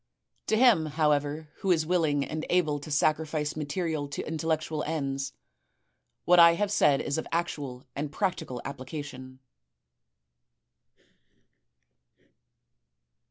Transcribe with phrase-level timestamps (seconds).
[0.47, 5.33] To him, however, who is willing and able to sacrifice material to intellectual ends,
[6.25, 9.37] what I have said is of actual and practical application."